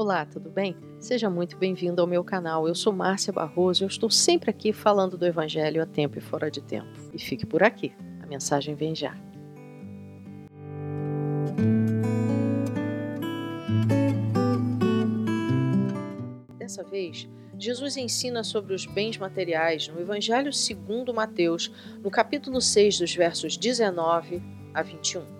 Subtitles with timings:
[0.00, 0.76] Olá, tudo bem?
[1.00, 2.68] Seja muito bem-vindo ao meu canal.
[2.68, 6.20] Eu sou Márcia Barroso e eu estou sempre aqui falando do Evangelho a tempo e
[6.20, 6.86] fora de tempo.
[7.12, 7.92] E fique por aqui,
[8.22, 9.12] a mensagem vem já.
[16.58, 17.28] Dessa vez,
[17.58, 21.72] Jesus ensina sobre os bens materiais no Evangelho segundo Mateus,
[22.04, 24.40] no capítulo 6, dos versos 19
[24.72, 25.38] a 21.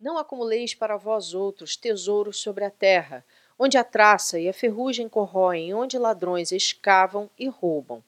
[0.00, 3.24] Não acumuleis para vós outros tesouros sobre a terra,
[3.58, 8.02] onde a traça e a ferrugem corroem, onde ladrões escavam e roubam.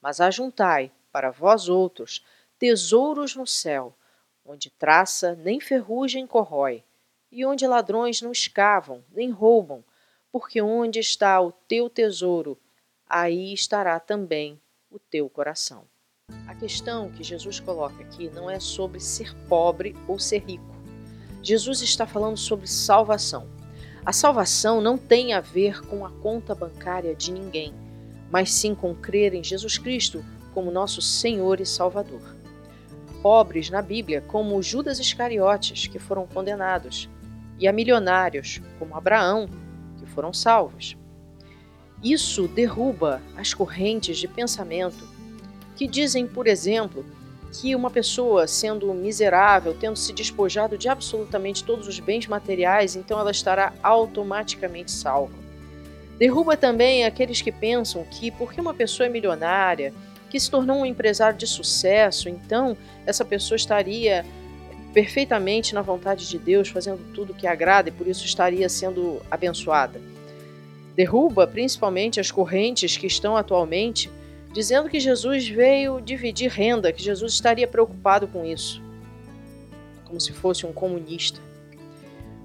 [0.00, 2.24] Mas ajuntai, para vós outros,
[2.58, 3.94] tesouros no céu,
[4.44, 6.84] onde traça nem ferrugem corrói,
[7.30, 9.82] e onde ladrões não escavam, nem roubam,
[10.30, 12.58] porque onde está o teu tesouro,
[13.08, 14.60] aí estará também
[14.90, 15.84] o teu coração.
[16.46, 20.64] A questão que Jesus coloca aqui não é sobre ser pobre ou ser rico.
[21.42, 23.61] Jesus está falando sobre salvação.
[24.04, 27.72] A salvação não tem a ver com a conta bancária de ninguém,
[28.32, 32.20] mas sim com crer em Jesus Cristo como nosso Senhor e Salvador.
[33.22, 37.08] Pobres na Bíblia, como Judas Iscariotes, que foram condenados,
[37.60, 39.48] e a milionários, como Abraão,
[40.00, 40.96] que foram salvos.
[42.02, 45.06] Isso derruba as correntes de pensamento
[45.76, 47.06] que dizem, por exemplo,
[47.52, 53.20] que uma pessoa sendo miserável, tendo se despojado de absolutamente todos os bens materiais, então
[53.20, 55.34] ela estará automaticamente salva.
[56.18, 59.92] Derruba também aqueles que pensam que porque uma pessoa é milionária,
[60.30, 64.24] que se tornou um empresário de sucesso, então essa pessoa estaria
[64.94, 70.00] perfeitamente na vontade de Deus, fazendo tudo que agrada e por isso estaria sendo abençoada.
[70.94, 74.10] Derruba principalmente as correntes que estão atualmente
[74.52, 78.82] dizendo que Jesus veio dividir renda, que Jesus estaria preocupado com isso,
[80.04, 81.40] como se fosse um comunista.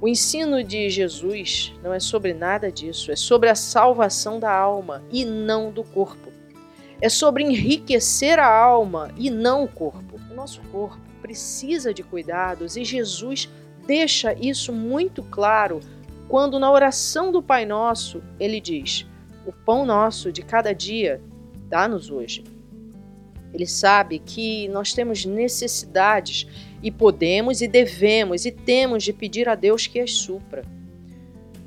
[0.00, 5.02] O ensino de Jesus não é sobre nada disso, é sobre a salvação da alma
[5.10, 6.30] e não do corpo.
[7.00, 10.20] É sobre enriquecer a alma e não o corpo.
[10.30, 13.48] O nosso corpo precisa de cuidados e Jesus
[13.86, 15.80] deixa isso muito claro
[16.28, 19.06] quando, na oração do Pai Nosso, ele diz:
[19.46, 21.20] O pão nosso de cada dia
[21.74, 22.44] dá-nos hoje.
[23.52, 26.46] Ele sabe que nós temos necessidades
[26.80, 30.64] e podemos e devemos e temos de pedir a Deus que as supra.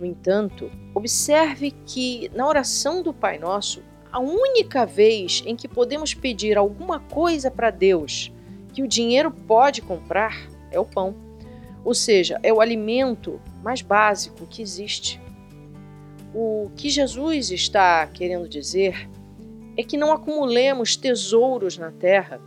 [0.00, 3.80] No entanto, observe que na oração do Pai Nosso,
[4.10, 8.32] a única vez em que podemos pedir alguma coisa para Deus
[8.72, 11.14] que o dinheiro pode comprar é o pão.
[11.84, 15.20] Ou seja, é o alimento mais básico que existe.
[16.34, 19.21] O que Jesus está querendo dizer é
[19.76, 22.40] que não acumulemos tesouros na terra,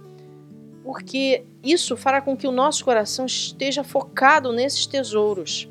[0.84, 5.68] porque isso fará com que o nosso coração esteja focado nesses tesouros.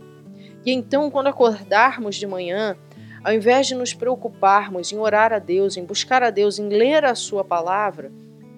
[0.67, 2.77] E então, quando acordarmos de manhã,
[3.23, 7.05] ao invés de nos preocuparmos em orar a Deus, em buscar a Deus, em ler
[7.05, 8.11] a Sua palavra,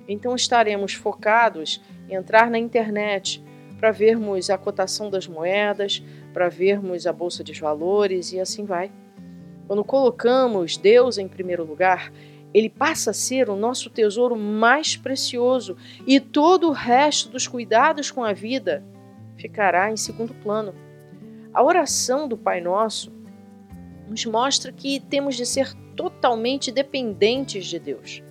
[0.08, 3.44] então estaremos focados em entrar na internet
[3.78, 6.02] para vermos a cotação das moedas,
[6.32, 8.90] para vermos a bolsa de valores e assim vai.
[9.66, 12.12] Quando colocamos Deus em primeiro lugar,
[12.52, 15.76] ele passa a ser o nosso tesouro mais precioso
[16.06, 18.84] e todo o resto dos cuidados com a vida
[19.36, 20.74] ficará em segundo plano.
[21.52, 23.12] A oração do Pai Nosso
[24.08, 28.22] nos mostra que temos de ser totalmente dependentes de Deus.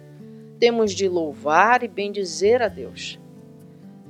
[0.60, 3.20] Temos de louvar e bendizer a Deus.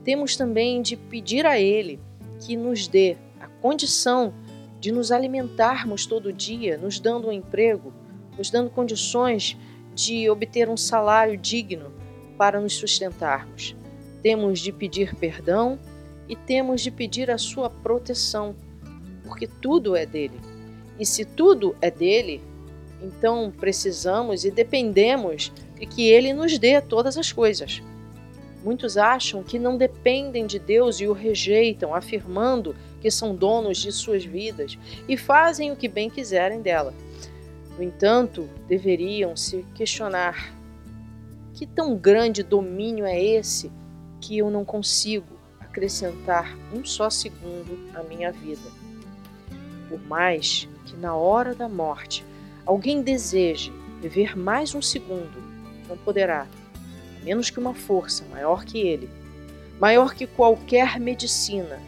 [0.04, 2.00] Temos também de pedir a Ele
[2.40, 4.34] que nos dê a condição
[4.80, 7.92] de nos alimentarmos todo dia, nos dando um emprego,
[8.38, 9.58] nos dando condições
[9.96, 11.92] de obter um salário digno
[12.38, 13.76] para nos sustentarmos.
[14.22, 15.80] Temos de pedir perdão
[16.28, 18.56] e temos de pedir a sua proteção,
[19.24, 20.40] porque tudo é dele.
[21.00, 22.42] E se tudo é dele,
[23.02, 27.82] então precisamos e dependemos de que ele nos dê todas as coisas.
[28.64, 33.92] Muitos acham que não dependem de Deus e o rejeitam, afirmando que são donos de
[33.92, 34.78] suas vidas
[35.08, 36.92] e fazem o que bem quiserem dela.
[37.78, 40.54] No entanto, deveriam se questionar:
[41.54, 43.72] que tão grande domínio é esse
[44.22, 48.70] que eu não consigo acrescentar um só segundo à minha vida?
[49.90, 52.26] Por mais que na hora da morte
[52.66, 55.44] alguém deseje viver mais um segundo,
[55.88, 56.48] não poderá,
[57.20, 59.10] a menos que uma força maior que ele,
[59.80, 61.80] maior que qualquer medicina,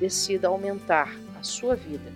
[0.00, 2.12] decida aumentar a sua vida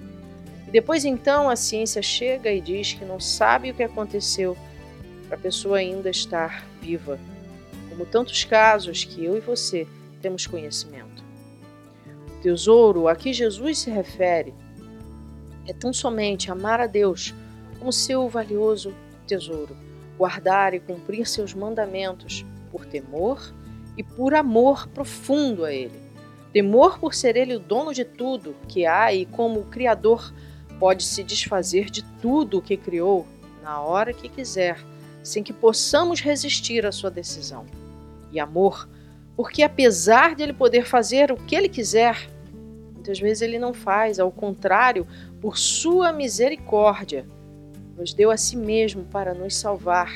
[0.68, 4.56] depois então a ciência chega e diz que não sabe o que aconteceu
[5.26, 7.18] para a pessoa ainda estar viva,
[7.88, 9.86] como tantos casos que eu e você
[10.20, 11.24] temos conhecimento.
[12.36, 14.54] O tesouro a que Jesus se refere
[15.66, 17.34] é tão somente amar a Deus
[17.78, 18.94] como seu valioso
[19.26, 19.76] tesouro,
[20.16, 23.54] guardar e cumprir seus mandamentos por temor
[23.96, 26.08] e por amor profundo a Ele.
[26.52, 30.32] Temor por ser Ele o dono de tudo que há e como o Criador
[30.78, 33.26] pode se desfazer de tudo o que criou
[33.62, 34.78] na hora que quiser,
[35.22, 37.66] sem que possamos resistir à sua decisão.
[38.32, 38.88] E amor,
[39.36, 42.28] porque apesar de Ele poder fazer o que Ele quiser,
[42.94, 45.06] muitas vezes Ele não faz, ao contrário,
[45.40, 47.26] por sua misericórdia,
[47.96, 50.12] nos deu a si mesmo para nos salvar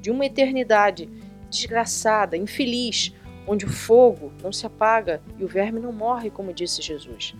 [0.00, 1.08] de uma eternidade
[1.50, 3.12] desgraçada, infeliz,
[3.46, 7.34] onde o fogo não se apaga e o verme não morre, como disse Jesus.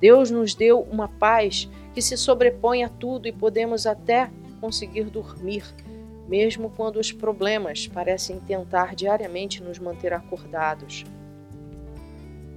[0.00, 4.30] Deus nos deu uma paz que se sobrepõe a tudo e podemos até
[4.60, 5.64] conseguir dormir,
[6.28, 11.04] mesmo quando os problemas parecem tentar diariamente nos manter acordados.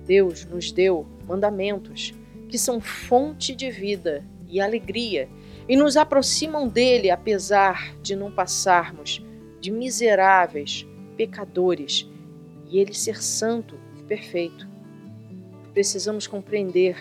[0.06, 2.14] Deus nos deu mandamentos
[2.50, 5.30] que são fonte de vida e alegria
[5.68, 9.26] e nos aproximam dele apesar de não passarmos
[9.60, 10.86] de miseráveis
[11.16, 12.10] pecadores
[12.70, 14.68] e ele ser santo e perfeito.
[15.74, 16.98] Precisamos compreender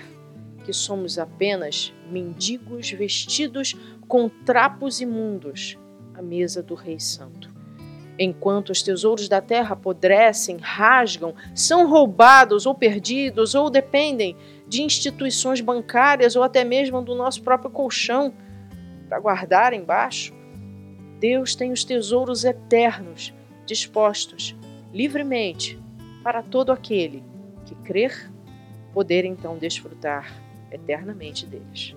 [0.64, 3.74] que somos apenas mendigos vestidos
[4.06, 5.78] com trapos imundos
[6.14, 7.50] à mesa do Rei Santo.
[8.18, 14.36] Enquanto os tesouros da terra apodrecem, rasgam, são roubados ou perdidos, ou dependem
[14.68, 18.34] de instituições bancárias ou até mesmo do nosso próprio colchão
[19.08, 20.34] para guardar embaixo,
[21.18, 23.32] Deus tem os tesouros eternos
[23.64, 24.54] dispostos
[24.92, 25.80] livremente
[26.22, 27.24] para todo aquele
[27.64, 28.30] que crer,
[28.92, 31.94] poder então desfrutar eternamente deles.